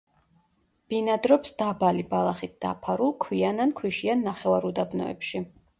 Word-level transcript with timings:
ბინადრობს 0.93 1.53
დაბალი 1.59 2.07
ბალახით 2.15 2.57
დაფარულ, 2.67 3.15
ქვიან 3.27 3.65
ან 3.69 3.79
ქვიშიან 3.83 4.29
ნახევარუდაბნოებში. 4.31 5.47